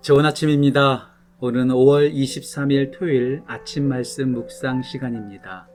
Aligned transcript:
좋은 0.00 0.24
아침입니다. 0.24 1.10
오늘은 1.40 1.68
5월 1.68 2.14
23일 2.14 2.96
토요일 2.96 3.42
아침 3.46 3.88
말씀 3.88 4.32
묵상 4.32 4.82
시간입니다. 4.82 5.68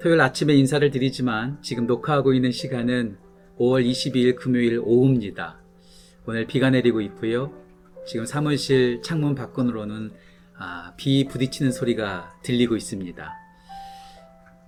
토요일 0.00 0.20
아침에 0.20 0.54
인사를 0.54 0.88
드리지만 0.90 1.58
지금 1.60 1.86
녹화하고 1.86 2.32
있는 2.32 2.52
시간은 2.52 3.18
5월 3.58 3.84
22일 3.84 4.36
금요일 4.36 4.80
오후입니다. 4.82 5.60
오늘 6.26 6.46
비가 6.46 6.70
내리고 6.70 7.00
있고요. 7.02 7.52
지금 8.06 8.24
사무실 8.24 9.02
창문 9.02 9.34
밖으로는 9.34 10.12
아, 10.56 10.94
비 10.96 11.24
부딪히는 11.24 11.72
소리가 11.72 12.38
들리고 12.42 12.76
있습니다. 12.76 13.34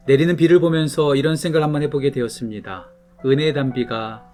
내리는 0.06 0.36
비를 0.36 0.58
보면서 0.58 1.14
이런 1.14 1.36
생각을 1.36 1.64
한번 1.64 1.82
해보게 1.82 2.10
되었습니다. 2.10 2.90
은혜의 3.24 3.54
단비가 3.54 4.28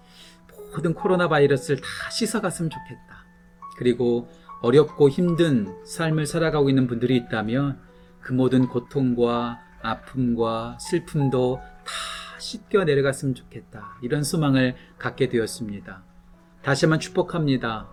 모든 0.75 0.93
코로나 0.93 1.29
바이러스를 1.29 1.79
다 1.79 1.87
씻어갔으면 2.11 2.71
좋겠다. 2.71 3.18
그리고 3.79 4.27
어렵고 4.61 5.07
힘든 5.09 5.73
삶을 5.85 6.25
살아가고 6.25 6.69
있는 6.69 6.85
분들이 6.85 7.15
있다면 7.15 7.79
그 8.19 8.33
모든 8.33 8.67
고통과 8.67 9.59
아픔과 9.81 10.77
슬픔도 10.81 11.61
다 11.85 12.39
씻겨 12.39 12.83
내려갔으면 12.83 13.35
좋겠다. 13.35 13.97
이런 14.01 14.23
소망을 14.23 14.75
갖게 14.97 15.29
되었습니다. 15.29 16.03
다시 16.61 16.85
한번 16.85 16.99
축복합니다. 16.99 17.87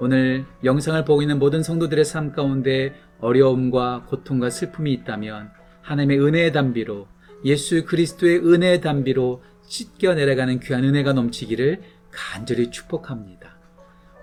오늘 0.00 0.44
영상을 0.64 1.02
보고 1.06 1.22
있는 1.22 1.38
모든 1.38 1.62
성도들의 1.62 2.04
삶 2.04 2.32
가운데 2.32 2.94
어려움과 3.20 4.04
고통과 4.06 4.50
슬픔이 4.50 4.92
있다면 4.92 5.50
하나님의 5.80 6.20
은혜의 6.20 6.52
단비로 6.52 7.08
예수 7.46 7.86
그리스도의 7.86 8.40
은혜의 8.40 8.82
단비로 8.82 9.42
씻겨 9.62 10.14
내려가는 10.14 10.60
귀한 10.60 10.84
은혜가 10.84 11.14
넘치기를 11.14 11.80
간절히 12.10 12.70
축복합니다. 12.70 13.51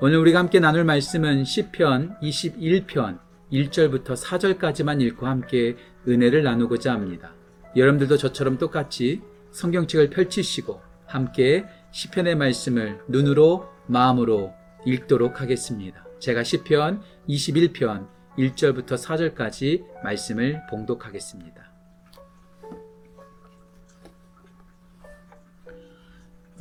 오늘 0.02 0.18
우리가 0.20 0.40
함께 0.40 0.62
나눌 0.62 0.86
말씀은 0.86 1.44
시편 1.44 2.20
21편 2.22 3.20
1절부터 3.52 4.16
4절까지만 4.16 5.02
읽고 5.02 5.28
함께 5.28 5.76
은혜를 6.08 6.42
나누고자 6.42 6.94
합니다. 6.94 7.34
여러분들도 7.76 8.16
저처럼 8.16 8.58
똑같이 8.58 9.22
성경책을 9.52 10.10
펼치시고 10.10 10.80
함께 11.06 11.66
시편의 11.92 12.36
말씀을 12.38 13.02
눈으로 13.10 13.68
마음으로 13.88 14.54
읽도록 14.86 15.42
하겠습니다. 15.42 16.06
제가 16.20 16.44
시편 16.44 17.02
21편 17.28 18.08
1절부터 18.38 18.94
4절까지 18.94 19.84
말씀을 20.02 20.62
봉독하겠습니다. 20.70 21.74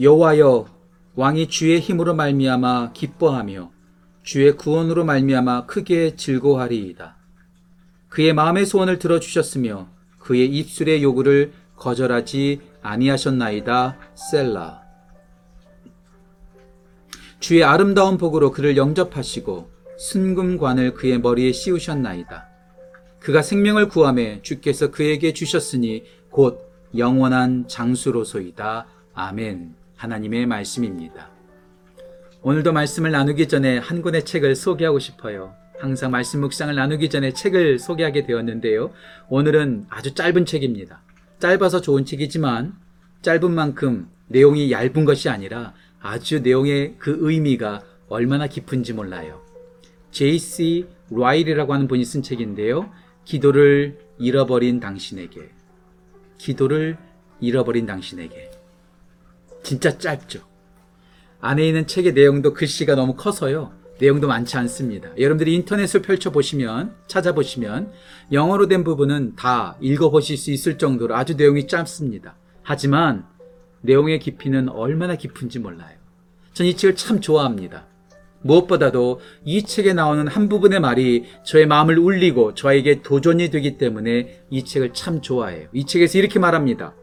여호와여 0.00 0.77
왕이 1.18 1.48
주의 1.48 1.80
힘으로 1.80 2.14
말미암아 2.14 2.92
기뻐하며 2.92 3.72
주의 4.22 4.56
구원으로 4.56 5.04
말미암아 5.04 5.66
크게 5.66 6.14
즐거워하리이다. 6.14 7.16
그의 8.08 8.32
마음의 8.32 8.66
소원을 8.66 9.00
들어 9.00 9.18
주셨으며 9.18 9.88
그의 10.20 10.46
입술의 10.46 11.02
요구를 11.02 11.54
거절하지 11.74 12.60
아니하셨나이다. 12.82 13.98
셀라. 14.14 14.82
주의 17.40 17.64
아름다운 17.64 18.16
복으로 18.16 18.52
그를 18.52 18.76
영접하시고 18.76 19.72
순금관을 19.98 20.94
그의 20.94 21.18
머리에 21.18 21.50
씌우셨나이다. 21.50 22.46
그가 23.18 23.42
생명을 23.42 23.88
구함에 23.88 24.40
주께서 24.42 24.92
그에게 24.92 25.32
주셨으니 25.32 26.04
곧 26.30 26.60
영원한 26.96 27.66
장수로소이다. 27.66 28.86
아멘. 29.14 29.87
하나님의 29.98 30.46
말씀입니다. 30.46 31.28
오늘도 32.42 32.72
말씀을 32.72 33.10
나누기 33.10 33.48
전에 33.48 33.78
한 33.78 34.00
권의 34.00 34.24
책을 34.24 34.54
소개하고 34.54 35.00
싶어요. 35.00 35.54
항상 35.78 36.12
말씀 36.12 36.40
묵상을 36.40 36.74
나누기 36.74 37.10
전에 37.10 37.32
책을 37.32 37.80
소개하게 37.80 38.24
되었는데요. 38.24 38.92
오늘은 39.28 39.86
아주 39.90 40.14
짧은 40.14 40.46
책입니다. 40.46 41.02
짧아서 41.40 41.80
좋은 41.80 42.04
책이지만 42.04 42.74
짧은 43.22 43.52
만큼 43.52 44.08
내용이 44.28 44.70
얇은 44.70 45.04
것이 45.04 45.28
아니라 45.28 45.74
아주 46.00 46.40
내용의 46.40 46.94
그 46.98 47.16
의미가 47.20 47.82
얼마나 48.08 48.46
깊은지 48.46 48.92
몰라요. 48.92 49.42
J.C. 50.12 50.86
라일이라고 51.10 51.74
하는 51.74 51.88
분이 51.88 52.04
쓴 52.04 52.22
책인데요. 52.22 52.90
기도를 53.24 53.98
잃어버린 54.18 54.78
당신에게. 54.78 55.50
기도를 56.38 56.96
잃어버린 57.40 57.86
당신에게. 57.86 58.57
진짜 59.62 59.98
짧죠. 59.98 60.40
안에 61.40 61.66
있는 61.66 61.86
책의 61.86 62.14
내용도 62.14 62.52
글씨가 62.52 62.94
너무 62.94 63.14
커서요. 63.14 63.72
내용도 64.00 64.28
많지 64.28 64.56
않습니다. 64.56 65.10
여러분들이 65.18 65.54
인터넷을 65.54 66.02
펼쳐보시면, 66.02 66.94
찾아보시면, 67.08 67.92
영어로 68.32 68.68
된 68.68 68.84
부분은 68.84 69.34
다 69.36 69.76
읽어보실 69.80 70.36
수 70.36 70.50
있을 70.52 70.78
정도로 70.78 71.16
아주 71.16 71.34
내용이 71.34 71.66
짧습니다. 71.66 72.36
하지만, 72.62 73.26
내용의 73.82 74.20
깊이는 74.20 74.68
얼마나 74.68 75.16
깊은지 75.16 75.58
몰라요. 75.58 75.96
전 76.52 76.66
이 76.66 76.74
책을 76.76 76.96
참 76.96 77.20
좋아합니다. 77.20 77.86
무엇보다도 78.42 79.20
이 79.44 79.62
책에 79.62 79.92
나오는 79.94 80.26
한 80.28 80.48
부분의 80.48 80.80
말이 80.80 81.24
저의 81.44 81.66
마음을 81.66 81.98
울리고 81.98 82.54
저에게 82.54 83.02
도전이 83.02 83.50
되기 83.50 83.78
때문에 83.78 84.42
이 84.50 84.64
책을 84.64 84.92
참 84.92 85.20
좋아해요. 85.20 85.68
이 85.72 85.84
책에서 85.86 86.18
이렇게 86.18 86.38
말합니다. 86.38 86.94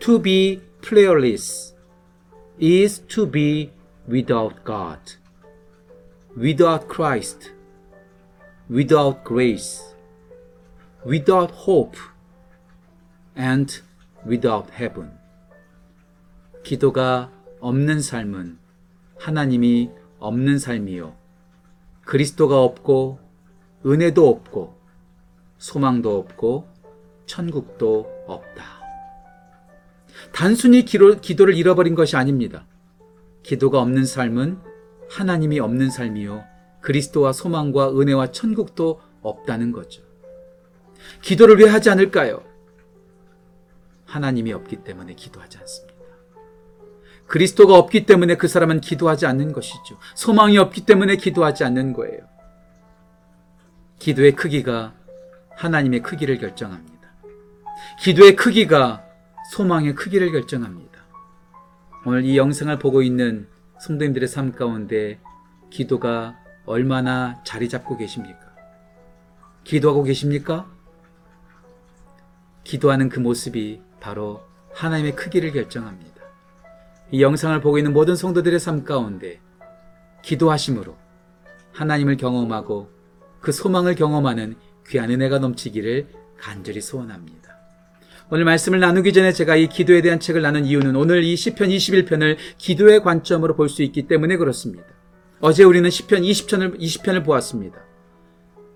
To 0.00 0.20
be 0.22 0.60
prayerless 0.82 1.75
is 2.58 3.00
to 3.08 3.26
be 3.26 3.70
without 4.08 4.64
God, 4.64 4.98
without 6.36 6.88
Christ, 6.88 7.52
without 8.70 9.24
grace, 9.24 9.94
without 11.04 11.50
hope, 11.50 11.96
and 13.36 13.80
without 14.26 14.70
heaven. 14.72 15.10
기도가 16.62 17.30
없는 17.60 18.00
삶은 18.00 18.58
하나님이 19.18 19.90
없는 20.18 20.58
삶이요. 20.58 21.14
그리스도가 22.04 22.62
없고, 22.62 23.18
은혜도 23.84 24.28
없고, 24.28 24.76
소망도 25.58 26.18
없고, 26.18 26.68
천국도 27.26 28.24
없다. 28.26 28.75
단순히 30.32 30.84
기도, 30.84 31.20
기도를 31.20 31.54
잃어버린 31.54 31.94
것이 31.94 32.16
아닙니다. 32.16 32.66
기도가 33.42 33.80
없는 33.80 34.04
삶은 34.04 34.58
하나님이 35.10 35.60
없는 35.60 35.90
삶이요. 35.90 36.44
그리스도와 36.80 37.32
소망과 37.32 37.98
은혜와 37.98 38.32
천국도 38.32 39.00
없다는 39.22 39.72
거죠. 39.72 40.02
기도를 41.22 41.58
왜 41.58 41.68
하지 41.68 41.90
않을까요? 41.90 42.42
하나님이 44.04 44.52
없기 44.52 44.84
때문에 44.84 45.14
기도하지 45.14 45.58
않습니다. 45.58 45.96
그리스도가 47.26 47.76
없기 47.76 48.06
때문에 48.06 48.36
그 48.36 48.46
사람은 48.46 48.80
기도하지 48.80 49.26
않는 49.26 49.52
것이죠. 49.52 49.98
소망이 50.14 50.58
없기 50.58 50.86
때문에 50.86 51.16
기도하지 51.16 51.64
않는 51.64 51.92
거예요. 51.92 52.20
기도의 53.98 54.32
크기가 54.32 54.94
하나님의 55.56 56.02
크기를 56.02 56.38
결정합니다. 56.38 56.96
기도의 58.00 58.36
크기가 58.36 59.05
소망의 59.52 59.94
크기를 59.94 60.32
결정합니다. 60.32 61.04
오늘 62.04 62.24
이 62.24 62.36
영상을 62.36 62.78
보고 62.78 63.02
있는 63.02 63.48
성도님들의 63.80 64.28
삶 64.28 64.52
가운데 64.52 65.20
기도가 65.70 66.38
얼마나 66.64 67.42
자리 67.44 67.68
잡고 67.68 67.96
계십니까? 67.96 68.54
기도하고 69.64 70.02
계십니까? 70.02 70.70
기도하는 72.64 73.08
그 73.08 73.20
모습이 73.20 73.80
바로 74.00 74.42
하나님의 74.74 75.14
크기를 75.14 75.52
결정합니다. 75.52 76.22
이 77.12 77.22
영상을 77.22 77.60
보고 77.60 77.78
있는 77.78 77.92
모든 77.92 78.16
성도들의 78.16 78.58
삶 78.58 78.84
가운데 78.84 79.40
기도하심으로 80.22 80.96
하나님을 81.72 82.16
경험하고 82.16 82.90
그 83.40 83.52
소망을 83.52 83.94
경험하는 83.94 84.56
귀한 84.88 85.10
은혜가 85.10 85.38
넘치기를 85.38 86.08
간절히 86.38 86.80
소원합니다. 86.80 87.45
오늘 88.28 88.44
말씀을 88.44 88.80
나누기 88.80 89.12
전에 89.12 89.32
제가 89.32 89.54
이 89.54 89.68
기도에 89.68 90.02
대한 90.02 90.18
책을 90.18 90.42
나눈 90.42 90.64
이유는 90.64 90.96
오늘 90.96 91.22
이 91.22 91.36
시편 91.36 91.68
21편을 91.68 92.36
기도의 92.58 93.02
관점으로 93.02 93.54
볼 93.54 93.68
수 93.68 93.82
있기 93.84 94.08
때문에 94.08 94.36
그렇습니다. 94.36 94.84
어제 95.40 95.62
우리는 95.62 95.88
시편 95.88 96.22
20편을 96.22 96.80
20편을 96.80 97.24
보았습니다. 97.24 97.78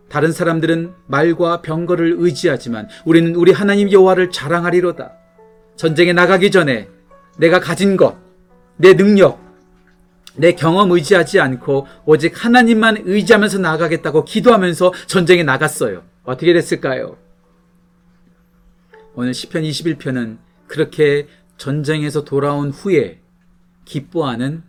다른 0.08 0.30
사람들은 0.30 0.92
말과 1.06 1.62
병거를 1.62 2.16
의지하지만 2.18 2.88
우리는 3.04 3.34
우리 3.34 3.50
하나님 3.52 3.90
여호와를 3.90 4.30
자랑하리로다. 4.30 5.12
전쟁에 5.76 6.12
나가기 6.12 6.50
전에 6.50 6.88
내가 7.38 7.58
가진 7.58 7.96
것, 7.96 8.16
내 8.76 8.94
능력, 8.94 9.40
내 10.36 10.52
경험 10.52 10.92
의지하지 10.92 11.40
않고 11.40 11.86
오직 12.06 12.44
하나님만 12.44 13.02
의지하면서 13.04 13.58
나가겠다고 13.58 14.24
기도하면서 14.24 14.92
전쟁에 15.06 15.42
나갔어요. 15.42 16.02
어떻게 16.24 16.52
됐을까요? 16.52 17.16
오늘 19.14 19.34
시편 19.34 19.62
21편은 19.62 20.38
그렇게 20.66 21.26
전쟁에서 21.56 22.24
돌아온 22.24 22.70
후에 22.70 23.20
기뻐하는 23.84 24.62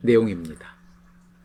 내용입니다. 0.00 0.76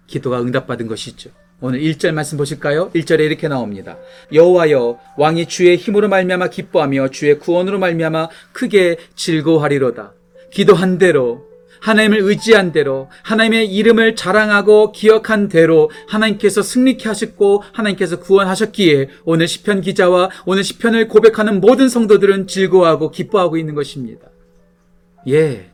기도가 0.08 0.42
응답받은 0.42 0.88
것이죠. 0.88 1.30
오늘 1.62 1.80
1절 1.80 2.12
말씀 2.14 2.38
보실까요? 2.38 2.90
1절에 2.92 3.20
이렇게 3.20 3.48
나옵니다. 3.48 3.98
여호와여 4.34 5.00
왕이 5.18 5.46
주의 5.46 5.78
힘으로 5.78 6.10
말미암아 6.10 6.48
기뻐하며 6.48 7.10
주의 7.10 7.38
구원으로 7.38 7.78
말미암아 7.78 8.30
크게 8.52 8.98
즐거워하리로다. 9.16 10.14
기도한 10.50 10.98
대로 10.98 11.51
하나님을 11.82 12.20
의지한 12.20 12.72
대로 12.72 13.10
하나님의 13.24 13.74
이름을 13.74 14.16
자랑하고 14.16 14.92
기억한 14.92 15.50
대로 15.50 15.90
하나님께서 16.08 16.62
승리케 16.62 17.08
하셨고 17.10 17.64
하나님께서 17.74 18.20
구원하셨기에 18.20 19.10
오늘 19.26 19.48
시편 19.48 19.82
기자와 19.82 20.30
오늘 20.46 20.64
시편을 20.64 21.08
고백하는 21.08 21.60
모든 21.60 21.90
성도들은 21.90 22.48
즐거워하고 22.48 23.12
기뻐하고 23.12 23.58
있는 23.58 23.76
것입니다. 23.76 24.28
예. 25.28 25.72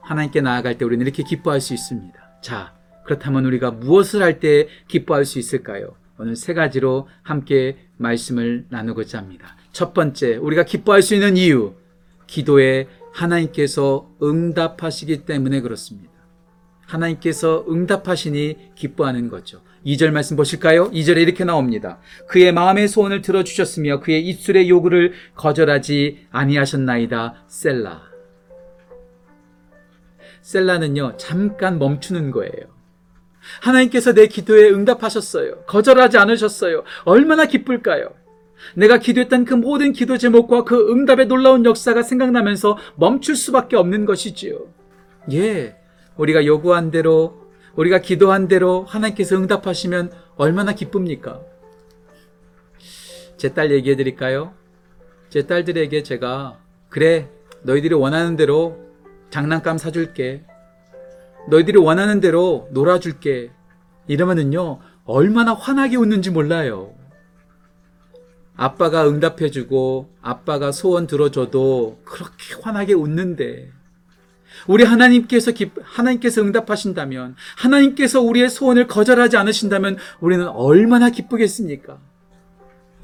하나님께 0.00 0.40
나아갈 0.40 0.76
때 0.76 0.84
우리는 0.84 1.04
이렇게 1.06 1.22
기뻐할 1.22 1.60
수 1.60 1.74
있습니다. 1.74 2.18
자, 2.42 2.74
그렇다면 3.04 3.44
우리가 3.44 3.70
무엇을 3.70 4.22
할 4.22 4.40
때 4.40 4.68
기뻐할 4.88 5.24
수 5.24 5.38
있을까요? 5.38 5.94
오늘 6.18 6.36
세 6.36 6.54
가지로 6.54 7.08
함께 7.22 7.76
말씀을 7.96 8.66
나누고자 8.70 9.18
합니다. 9.18 9.56
첫 9.72 9.94
번째, 9.94 10.36
우리가 10.36 10.64
기뻐할 10.64 11.02
수 11.02 11.14
있는 11.14 11.36
이유, 11.36 11.74
기도에 12.26 12.86
하나님께서 13.12 14.10
응답하시기 14.22 15.24
때문에 15.24 15.60
그렇습니다. 15.60 16.10
하나님께서 16.86 17.64
응답하시니 17.68 18.74
기뻐하는 18.74 19.28
거죠. 19.28 19.62
2절 19.86 20.10
말씀 20.10 20.36
보실까요? 20.36 20.90
2절에 20.90 21.22
이렇게 21.22 21.44
나옵니다. 21.44 22.00
그의 22.28 22.52
마음의 22.52 22.88
소원을 22.88 23.22
들어주셨으며 23.22 24.00
그의 24.00 24.26
입술의 24.26 24.68
요구를 24.68 25.14
거절하지 25.34 26.26
아니하셨나이다. 26.30 27.44
셀라. 27.46 28.02
셀라는요, 30.42 31.16
잠깐 31.16 31.78
멈추는 31.78 32.30
거예요. 32.30 32.80
하나님께서 33.62 34.12
내 34.12 34.26
기도에 34.26 34.70
응답하셨어요. 34.70 35.64
거절하지 35.64 36.18
않으셨어요. 36.18 36.84
얼마나 37.04 37.46
기쁠까요? 37.46 38.19
내가 38.74 38.98
기도했던 38.98 39.44
그 39.44 39.54
모든 39.54 39.92
기도 39.92 40.18
제목과 40.18 40.64
그 40.64 40.90
응답의 40.92 41.26
놀라운 41.26 41.64
역사가 41.64 42.02
생각나면서 42.02 42.76
멈출 42.96 43.36
수밖에 43.36 43.76
없는 43.76 44.04
것이지요. 44.06 44.58
예. 45.32 45.76
우리가 46.16 46.44
요구한 46.46 46.90
대로, 46.90 47.40
우리가 47.76 48.00
기도한 48.00 48.48
대로 48.48 48.84
하나님께서 48.84 49.36
응답하시면 49.36 50.12
얼마나 50.36 50.72
기쁩니까? 50.74 51.40
제 53.36 53.48
딸 53.54 53.70
얘기해 53.70 53.96
드릴까요? 53.96 54.52
제 55.30 55.46
딸들에게 55.46 56.02
제가, 56.02 56.58
그래, 56.88 57.28
너희들이 57.62 57.94
원하는 57.94 58.36
대로 58.36 58.78
장난감 59.30 59.78
사줄게. 59.78 60.44
너희들이 61.48 61.78
원하는 61.78 62.20
대로 62.20 62.68
놀아줄게. 62.72 63.50
이러면은요, 64.08 64.80
얼마나 65.04 65.54
환하게 65.54 65.96
웃는지 65.96 66.30
몰라요. 66.30 66.92
아빠가 68.60 69.08
응답해주고, 69.08 70.10
아빠가 70.20 70.70
소원 70.70 71.06
들어줘도 71.06 71.98
그렇게 72.04 72.56
환하게 72.60 72.92
웃는데, 72.92 73.72
우리 74.66 74.84
하나님께서 74.84 75.52
기, 75.52 75.70
하나님께서 75.80 76.42
응답하신다면, 76.42 77.36
하나님께서 77.56 78.20
우리의 78.20 78.50
소원을 78.50 78.86
거절하지 78.86 79.38
않으신다면, 79.38 79.96
우리는 80.20 80.46
얼마나 80.46 81.08
기쁘겠습니까? 81.08 82.00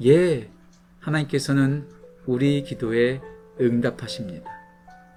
예, 0.05 0.47
하나님께서는 0.99 1.87
우리 2.27 2.61
기도에 2.61 3.19
응답하십니다. 3.59 4.51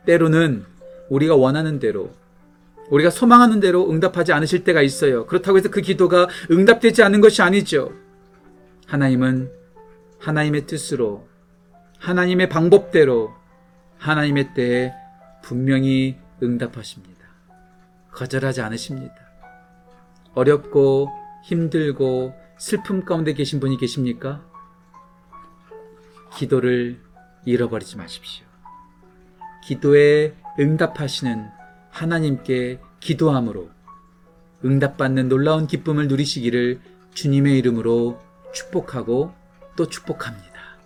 때로는 0.06 0.64
우리가 1.10 1.36
원하는 1.36 1.78
대로, 1.78 2.14
우리가 2.88 3.10
소망하는 3.10 3.60
대로 3.60 3.90
응답하지 3.90 4.32
않으실 4.32 4.64
때가 4.64 4.80
있어요. 4.80 5.26
그렇다고 5.26 5.58
해서 5.58 5.68
그 5.68 5.82
기도가 5.82 6.28
응답되지 6.50 7.02
않는 7.02 7.20
것이 7.20 7.42
아니죠. 7.42 7.92
하나님은 8.86 9.59
하나님의 10.20 10.66
뜻으로, 10.66 11.28
하나님의 11.98 12.48
방법대로, 12.48 13.32
하나님의 13.98 14.54
때에 14.54 14.92
분명히 15.42 16.16
응답하십니다. 16.42 17.20
거절하지 18.12 18.60
않으십니다. 18.60 19.14
어렵고 20.34 21.08
힘들고 21.44 22.34
슬픔 22.58 23.04
가운데 23.04 23.32
계신 23.32 23.60
분이 23.60 23.78
계십니까? 23.78 24.44
기도를 26.36 27.00
잃어버리지 27.44 27.96
마십시오. 27.96 28.44
기도에 29.64 30.34
응답하시는 30.58 31.48
하나님께 31.90 32.78
기도함으로 33.00 33.70
응답받는 34.64 35.28
놀라운 35.28 35.66
기쁨을 35.66 36.08
누리시기를 36.08 36.80
주님의 37.14 37.58
이름으로 37.58 38.20
축복하고 38.52 39.39
또 39.80 39.88
축복합니다. 39.88 40.76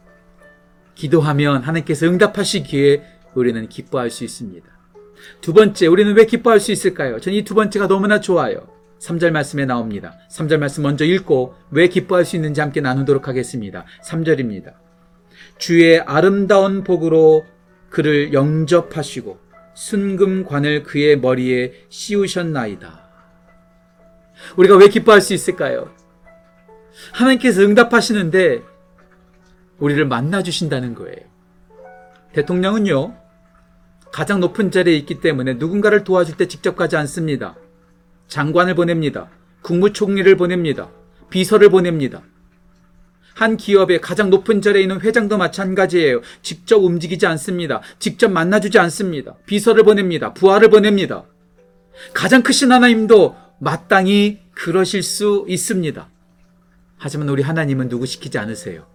기도하면 0.94 1.62
하나님께서 1.62 2.06
응답하시기에 2.06 3.02
우리는 3.34 3.68
기뻐할 3.68 4.08
수 4.08 4.22
있습니다. 4.22 4.64
두 5.40 5.52
번째, 5.52 5.88
우리는 5.88 6.14
왜 6.14 6.26
기뻐할 6.26 6.60
수 6.60 6.70
있을까요? 6.70 7.18
저는 7.18 7.36
이 7.36 7.42
두 7.42 7.56
번째가 7.56 7.88
너무나 7.88 8.20
좋아요. 8.20 8.68
3절 9.00 9.32
말씀에 9.32 9.66
나옵니다. 9.66 10.14
3절 10.30 10.58
말씀 10.58 10.84
먼저 10.84 11.04
읽고 11.04 11.54
왜 11.72 11.88
기뻐할 11.88 12.24
수 12.24 12.36
있는지 12.36 12.60
함께 12.60 12.80
나누도록 12.80 13.26
하겠습니다. 13.26 13.84
3절입니다. 14.04 14.74
주의 15.58 15.98
아름다운 15.98 16.84
복으로 16.84 17.44
그를 17.90 18.32
영접하시고 18.32 19.40
순금관을 19.74 20.84
그의 20.84 21.18
머리에 21.18 21.72
씌우셨나이다. 21.88 23.10
우리가 24.56 24.76
왜 24.76 24.86
기뻐할 24.86 25.20
수 25.20 25.34
있을까요? 25.34 25.90
하나님께서 27.12 27.62
응답하시는데 27.62 28.73
우리를 29.78 30.04
만나 30.06 30.42
주신다는 30.42 30.94
거예요. 30.94 31.18
대통령은요, 32.32 33.14
가장 34.12 34.40
높은 34.40 34.70
자리에 34.70 34.96
있기 34.98 35.20
때문에 35.20 35.54
누군가를 35.54 36.04
도와줄 36.04 36.36
때 36.36 36.46
직접 36.46 36.76
가지 36.76 36.96
않습니다. 36.96 37.56
장관을 38.28 38.74
보냅니다. 38.74 39.28
국무총리를 39.62 40.36
보냅니다. 40.36 40.90
비서를 41.30 41.68
보냅니다. 41.68 42.22
한 43.34 43.56
기업의 43.56 44.00
가장 44.00 44.30
높은 44.30 44.62
자리에 44.62 44.82
있는 44.82 45.00
회장도 45.00 45.36
마찬가지예요. 45.36 46.20
직접 46.42 46.76
움직이지 46.76 47.26
않습니다. 47.26 47.80
직접 47.98 48.30
만나주지 48.30 48.78
않습니다. 48.78 49.34
비서를 49.46 49.82
보냅니다. 49.82 50.32
부하를 50.32 50.70
보냅니다. 50.70 51.24
가장 52.12 52.42
크신 52.42 52.70
하나님도 52.70 53.36
마땅히 53.58 54.40
그러실 54.54 55.02
수 55.02 55.44
있습니다. 55.48 56.08
하지만 56.96 57.28
우리 57.28 57.42
하나님은 57.42 57.88
누구 57.88 58.06
시키지 58.06 58.38
않으세요. 58.38 58.86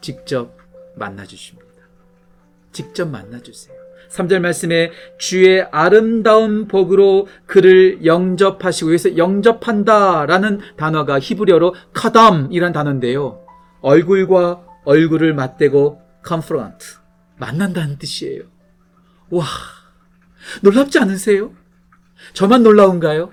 직접 0.00 0.56
만나 0.96 1.24
주십니다. 1.24 1.68
직접 2.72 3.08
만나 3.08 3.40
주세요. 3.40 3.76
3절 4.10 4.40
말씀에 4.40 4.90
주의 5.18 5.62
아름다운 5.70 6.66
복으로 6.66 7.28
그를 7.46 8.04
영접하시고 8.04 8.90
여기서 8.90 9.16
영접한다라는 9.16 10.60
단어가 10.76 11.18
히브리어로 11.20 11.74
카담이란 11.92 12.72
단어인데요. 12.72 13.44
얼굴과 13.80 14.64
얼굴을 14.84 15.34
맞대고 15.34 16.00
confront 16.26 16.96
만난다는 17.36 17.98
뜻이에요. 17.98 18.44
와 19.30 19.44
놀랍지 20.62 20.98
않으세요? 20.98 21.52
저만 22.32 22.62
놀라운가요? 22.62 23.30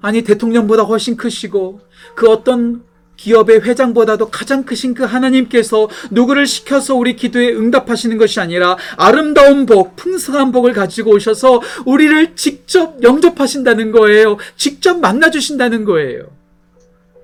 아니 0.00 0.22
대통령보다 0.22 0.84
훨씬 0.84 1.16
크시고 1.16 1.80
그 2.14 2.30
어떤 2.30 2.84
기업의 3.26 3.62
회장보다도 3.62 4.30
가장 4.30 4.62
크신 4.62 4.94
그 4.94 5.02
하나님께서 5.02 5.88
누구를 6.12 6.46
시켜서 6.46 6.94
우리 6.94 7.16
기도에 7.16 7.52
응답하시는 7.52 8.18
것이 8.18 8.38
아니라 8.38 8.76
아름다운 8.96 9.66
복, 9.66 9.96
풍성한 9.96 10.52
복을 10.52 10.72
가지고 10.72 11.10
오셔서 11.10 11.60
우리를 11.86 12.36
직접 12.36 13.02
영접하신다는 13.02 13.90
거예요. 13.90 14.36
직접 14.56 15.00
만나주신다는 15.00 15.84
거예요. 15.84 16.30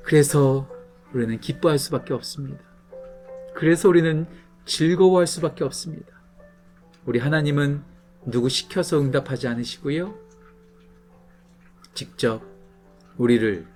그래서 0.02 0.68
우리는 1.14 1.38
기뻐할 1.38 1.78
수밖에 1.78 2.14
없습니다. 2.14 2.58
그래서 3.54 3.88
우리는 3.88 4.26
즐거워할 4.64 5.28
수밖에 5.28 5.62
없습니다. 5.62 6.08
우리 7.06 7.20
하나님은 7.20 7.80
누구 8.26 8.48
시켜서 8.48 9.00
응답하지 9.00 9.46
않으시고요. 9.46 10.18
직접 11.94 12.42
우리를 13.18 13.66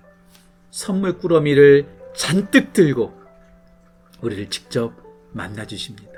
선물 0.71 1.19
꾸러미를 1.19 1.96
잔뜩 2.17 2.73
들고 2.73 3.13
우리를 4.21 4.49
직접 4.49 4.91
만나 5.33 5.67
주십니다. 5.67 6.11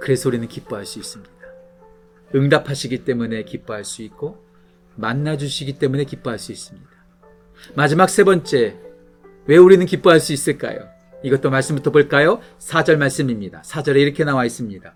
그래서 0.00 0.28
우리는 0.30 0.48
기뻐할 0.48 0.86
수 0.86 0.98
있습니다. 0.98 1.30
응답하시기 2.34 3.04
때문에 3.04 3.44
기뻐할 3.44 3.84
수 3.84 4.02
있고 4.02 4.42
만나 4.96 5.36
주시기 5.36 5.78
때문에 5.78 6.04
기뻐할 6.04 6.38
수 6.38 6.50
있습니다. 6.50 6.88
마지막 7.74 8.08
세 8.08 8.24
번째, 8.24 8.76
왜 9.46 9.56
우리는 9.58 9.84
기뻐할 9.84 10.18
수 10.18 10.32
있을까요? 10.32 10.88
이것도 11.22 11.50
말씀부터 11.50 11.90
볼까요? 11.90 12.40
4절 12.58 12.96
말씀입니다. 12.96 13.60
4절에 13.62 13.96
이렇게 13.96 14.24
나와 14.24 14.46
있습니다. 14.46 14.94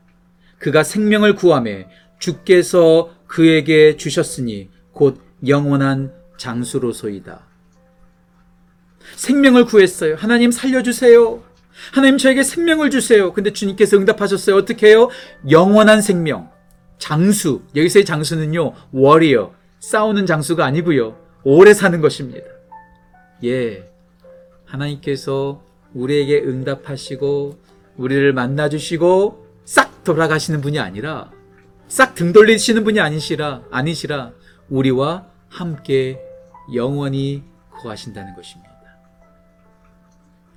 그가 0.59 0.83
생명을 0.83 1.35
구함에 1.35 1.88
주께서 2.19 3.14
그에게 3.26 3.99
주셨으니 3.99 4.71
곧 4.93 5.21
영원한 5.47 6.14
장수로소이다. 6.38 7.56
생명을 9.17 9.65
구했어요. 9.65 10.15
하나님 10.17 10.51
살려주세요. 10.51 11.43
하나님 11.93 12.19
저에게 12.19 12.43
생명을 12.43 12.91
주세요. 12.91 13.33
근데 13.33 13.53
주님께서 13.53 13.97
응답하셨어요. 13.97 14.57
어떻게 14.57 14.89
해요? 14.89 15.09
영원한 15.51 16.01
생명. 16.01 16.51
장수. 16.99 17.63
여기서의 17.75 18.05
장수는요, 18.05 18.73
워리어. 18.93 19.53
싸우는 19.81 20.27
장수가 20.27 20.65
아니고요. 20.65 21.17
오래 21.45 21.75
사는 21.75 22.01
것입니다. 22.01 22.47
예. 23.45 23.89
하나님께서 24.65 25.63
우리에게 25.95 26.41
응답하시고, 26.41 27.59
우리를 27.97 28.33
만나 28.33 28.69
주시고, 28.69 29.47
싹 29.65 30.05
돌아가시는 30.05 30.61
분이 30.61 30.79
아니라, 30.79 31.31
싹 31.89 32.15
등 32.15 32.33
돌리시는 32.33 32.85
분이 32.85 33.01
아니시라, 33.01 33.63
아니시라, 33.71 34.33
우리와 34.69 35.27
함께 35.49 36.19
영원히 36.75 37.43
거하신다는 37.81 38.35
것입니다. 38.35 38.66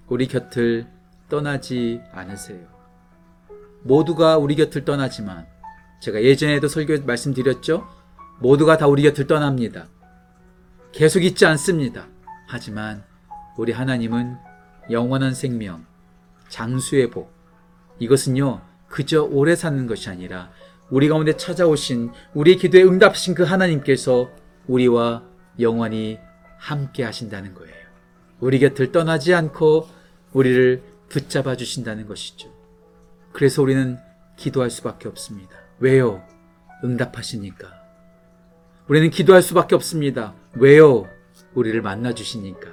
우리 0.10 0.28
곁을 0.28 0.88
떠나지 1.30 2.02
않으세요. 2.12 2.68
모두가 3.84 4.38
우리 4.38 4.56
곁을 4.56 4.84
떠나지만 4.84 5.46
제가 6.02 6.24
예전에도 6.24 6.68
설교 6.68 7.06
말씀드렸죠? 7.06 7.88
모두가 8.40 8.78
다 8.78 8.88
우리 8.88 9.04
곁을 9.04 9.28
떠납니다. 9.28 9.88
계속 10.92 11.24
있지 11.24 11.46
않습니다. 11.46 12.08
하지만 12.48 13.04
우리 13.58 13.72
하나님은 13.72 14.38
영원한 14.90 15.36
생명, 15.36 15.86
장수의 16.48 17.12
복. 17.12 17.32
이것은요, 18.00 18.62
그저 18.88 19.24
오래 19.24 19.56
사는 19.56 19.86
것이 19.86 20.10
아니라 20.10 20.50
우리 20.90 21.08
가운데 21.08 21.38
찾아오신 21.38 22.12
우리의 22.34 22.58
기도에 22.58 22.82
응답하신 22.82 23.36
그 23.36 23.44
하나님께서 23.44 24.32
우리와 24.68 25.24
영원히 25.60 26.18
함께 26.58 27.04
하신다는 27.04 27.54
거예요. 27.54 27.76
우리 28.40 28.58
곁을 28.58 28.92
떠나지 28.92 29.36
않고 29.36 29.99
우리를 30.34 30.84
붙잡아 31.10 31.56
주신다는 31.56 32.08
것이죠. 32.08 32.54
그래서 33.34 33.62
우리는 33.62 33.98
기도할 34.38 34.70
수밖에 34.70 35.08
없습니다. 35.08 35.56
왜요? 35.80 36.24
응답하시니까. 36.84 37.68
우리는 38.88 39.10
기도할 39.10 39.42
수밖에 39.42 39.76
없습니다. 39.76 40.34
왜요? 40.54 41.08
우리를 41.54 41.80
만나 41.82 42.14
주시니까. 42.14 42.70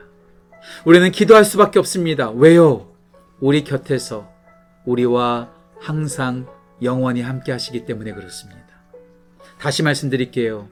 우리는 0.84 1.10
기도할 1.10 1.44
수밖에 1.44 1.78
없습니다. 1.78 2.30
왜요? 2.30 2.94
우리 3.40 3.64
곁에서 3.64 4.32
우리와 4.84 5.52
항상 5.80 6.46
영원히 6.82 7.20
함께 7.22 7.52
하시기 7.52 7.84
때문에 7.84 8.12
그렇습니다. 8.12 8.66
다시 9.58 9.82
말씀드릴게요. 9.82 10.68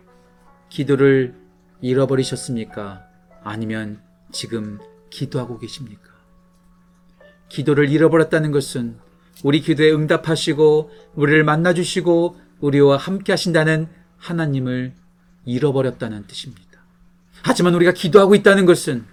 기도를 0.68 1.34
잃어버리셨습니까? 1.80 3.06
아니면 3.42 4.02
지금 4.32 4.78
기도하고 5.10 5.58
계십니까? 5.58 6.13
기도를 7.48 7.88
잃어버렸다는 7.90 8.50
것은 8.52 8.96
우리 9.42 9.60
기도에 9.60 9.92
응답하시고 9.92 10.90
우리를 11.14 11.44
만나주시고 11.44 12.36
우리와 12.60 12.96
함께 12.96 13.32
하신다는 13.32 13.88
하나님을 14.16 14.94
잃어버렸다는 15.44 16.26
뜻입니다. 16.26 16.62
하지만 17.42 17.74
우리가 17.74 17.92
기도하고 17.92 18.34
있다는 18.34 18.64
것은 18.64 19.04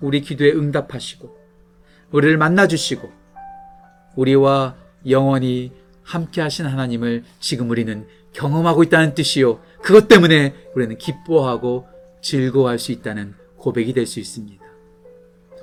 우리 0.00 0.20
기도에 0.20 0.52
응답하시고 0.52 1.36
우리를 2.12 2.36
만나주시고 2.36 3.10
우리와 4.16 4.76
영원히 5.08 5.72
함께 6.02 6.40
하신 6.40 6.66
하나님을 6.66 7.24
지금 7.40 7.70
우리는 7.70 8.06
경험하고 8.32 8.82
있다는 8.82 9.14
뜻이요. 9.14 9.60
그것 9.82 10.08
때문에 10.08 10.54
우리는 10.74 10.96
기뻐하고 10.98 11.86
즐거워할 12.20 12.78
수 12.78 12.92
있다는 12.92 13.34
고백이 13.56 13.92
될 13.92 14.06
수 14.06 14.20
있습니다. 14.20 14.61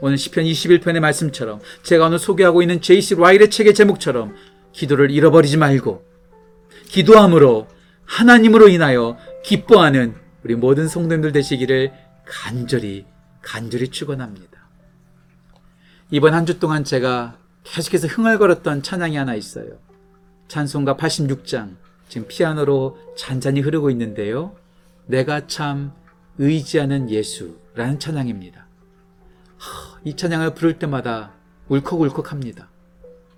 오늘 0.01 0.17
시편 0.17 0.45
21편의 0.45 0.99
말씀처럼 0.99 1.59
제가 1.83 2.07
오늘 2.07 2.19
소개하고 2.19 2.61
있는 2.61 2.81
제이시 2.81 3.15
라일의 3.15 3.49
책의 3.49 3.73
제목처럼 3.73 4.35
기도를 4.71 5.11
잃어버리지 5.11 5.57
말고 5.57 6.03
기도함으로 6.87 7.67
하나님으로 8.05 8.69
인하여 8.69 9.17
기뻐하는 9.43 10.15
우리 10.43 10.55
모든 10.55 10.87
성도님들 10.87 11.31
되시기를 11.33 11.91
간절히 12.25 13.05
간절히 13.41 13.89
축원합니다. 13.89 14.69
이번 16.11 16.33
한 16.33 16.45
주 16.45 16.59
동안 16.59 16.83
제가 16.83 17.37
계속해서 17.63 18.07
흥얼거렸던 18.07 18.81
찬양이 18.83 19.15
하나 19.17 19.35
있어요. 19.35 19.79
찬송가 20.47 20.95
86장 20.95 21.75
지금 22.07 22.27
피아노로 22.27 22.97
잔잔히 23.15 23.59
흐르고 23.59 23.91
있는데요. 23.91 24.55
내가 25.05 25.45
참 25.45 25.91
의지하는 26.39 27.09
예수라는 27.11 27.99
찬양입니다. 27.99 28.68
이 30.03 30.15
찬양을 30.15 30.53
부를 30.53 30.79
때마다 30.79 31.33
울컥울컥합니다. 31.67 32.69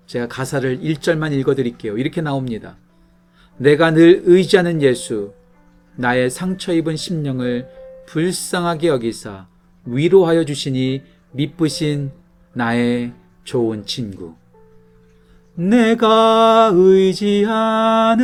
제가 0.06 0.28
가사를 0.28 0.80
1절만 0.80 1.32
읽어드릴게요. 1.32 1.98
이렇게 1.98 2.20
나옵니다. 2.20 2.76
내가 3.56 3.90
늘 3.90 4.22
의지하는 4.24 4.82
예수, 4.82 5.34
나의 5.96 6.30
상처 6.30 6.72
입은 6.72 6.96
심령을 6.96 7.68
불쌍하게 8.06 8.88
여기사 8.88 9.46
위로하여 9.84 10.44
주시니 10.44 11.02
미쁘신 11.32 12.12
나의 12.52 13.12
좋은 13.44 13.84
친구. 13.86 14.34
내가 15.54 16.70
의지하는 16.72 18.18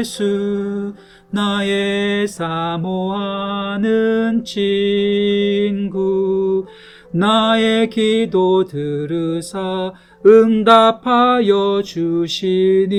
예수, 0.00 0.94
나의 1.34 2.26
사모하는 2.28 3.74
친구, 4.44 5.84
나의 7.10 7.90
기도 7.90 8.64
들으사 8.64 9.92
응답하여 10.24 11.82
주시니, 11.84 12.94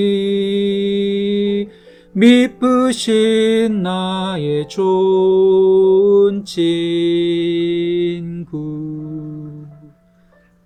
미쁘신 2.12 3.82
나의 3.82 4.68
좋은 4.68 6.44
친구. 6.44 6.76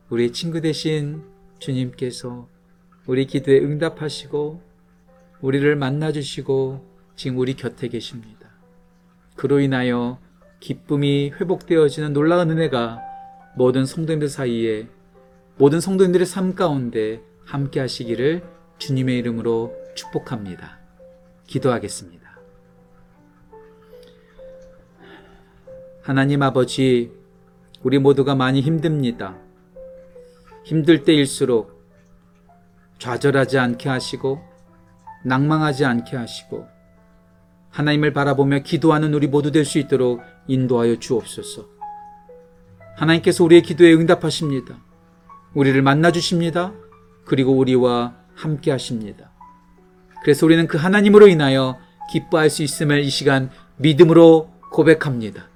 우리 0.08 0.32
친구 0.32 0.60
대신 0.60 1.22
주님께서 1.60 2.48
우리 3.06 3.26
기도에 3.26 3.60
응답하시고, 3.60 4.60
우리를 5.40 5.76
만나주시고, 5.76 6.89
지금 7.20 7.36
우리 7.36 7.52
곁에 7.52 7.88
계십니다. 7.88 8.48
그로 9.36 9.60
인하여 9.60 10.18
기쁨이 10.58 11.28
회복되어지는 11.28 12.14
놀라운 12.14 12.50
은혜가 12.50 12.98
모든 13.56 13.84
성도님들 13.84 14.30
사이에 14.30 14.88
모든 15.58 15.80
성도님들의 15.80 16.26
삶 16.26 16.54
가운데 16.54 17.20
함께 17.44 17.78
하시기를 17.78 18.42
주님의 18.78 19.18
이름으로 19.18 19.76
축복합니다. 19.94 20.78
기도하겠습니다. 21.46 22.38
하나님 26.00 26.40
아버지, 26.40 27.12
우리 27.82 27.98
모두가 27.98 28.34
많이 28.34 28.62
힘듭니다. 28.62 29.36
힘들 30.64 31.04
때일수록 31.04 31.84
좌절하지 32.98 33.58
않게 33.58 33.90
하시고, 33.90 34.40
낭망하지 35.26 35.84
않게 35.84 36.16
하시고, 36.16 36.79
하나님을 37.70 38.12
바라보며 38.12 38.60
기도하는 38.60 39.14
우리 39.14 39.26
모두 39.26 39.52
될 39.52 39.64
수 39.64 39.78
있도록 39.78 40.22
인도하여 40.48 40.98
주옵소서. 40.98 41.66
하나님께서 42.96 43.44
우리의 43.44 43.62
기도에 43.62 43.94
응답하십니다. 43.94 44.78
우리를 45.54 45.80
만나 45.82 46.10
주십니다. 46.10 46.72
그리고 47.24 47.52
우리와 47.52 48.14
함께 48.34 48.70
하십니다. 48.70 49.30
그래서 50.22 50.44
우리는 50.46 50.66
그 50.66 50.76
하나님으로 50.76 51.28
인하여 51.28 51.78
기뻐할 52.12 52.50
수 52.50 52.62
있음을 52.62 53.00
이 53.00 53.10
시간 53.10 53.50
믿음으로 53.76 54.50
고백합니다. 54.70 55.48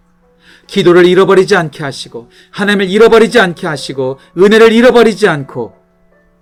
기도를 0.67 1.05
잃어버리지 1.05 1.57
않게 1.57 1.83
하시고, 1.83 2.31
하나님을 2.51 2.89
잃어버리지 2.89 3.39
않게 3.39 3.67
하시고, 3.67 4.19
은혜를 4.39 4.73
잃어버리지 4.73 5.29
않고, 5.29 5.75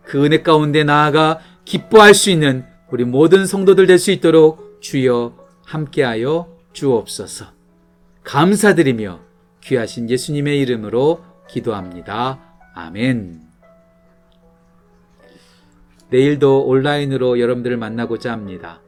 그 0.05 0.25
은혜 0.25 0.43
가운데 0.43 0.85
나아가 0.85 1.41
기뻐할 1.65 2.15
수 2.15 2.31
있는 2.31 2.65
우리 2.91 3.05
모든 3.05 3.47
성도들 3.47 3.87
될 3.87 3.99
수 3.99 4.11
있도록 4.13 4.79
주여 4.81 5.42
함께하여 5.73 6.49
주옵소서. 6.75 7.47
감사드리며 8.25 9.21
귀하신 9.63 10.11
예수님의 10.11 10.61
이름으로 10.61 11.25
기도합니다. 11.49 12.39
아멘. 12.75 13.41
내일도 16.11 16.67
온라인으로 16.67 17.41
여러분들을 17.41 17.79
만나고자 17.79 18.33
합니다. 18.33 18.83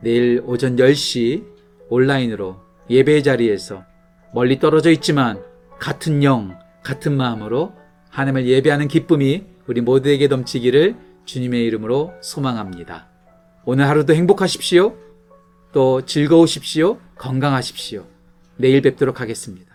내일 0.00 0.42
오전 0.46 0.76
10시 0.76 1.44
온라인으로 1.90 2.56
예배 2.88 3.22
자리에서 3.22 3.84
멀리 4.32 4.58
떨어져 4.58 4.90
있지만 4.90 5.42
같은 5.78 6.24
영, 6.24 6.58
같은 6.82 7.14
마음으로 7.14 7.74
하나님을 8.08 8.46
예배하는 8.46 8.88
기쁨이 8.88 9.44
우리 9.66 9.82
모두에게 9.82 10.28
넘치기를 10.28 10.96
주님의 11.26 11.64
이름으로 11.66 12.12
소망합니다. 12.22 13.08
오늘 13.64 13.86
하루도 13.86 14.14
행복하십시오. 14.14 14.96
또 15.72 16.04
즐거우십시오. 16.04 16.98
건강하십시오. 17.16 18.04
내일 18.56 18.82
뵙도록 18.82 19.20
하겠습니다. 19.20 19.71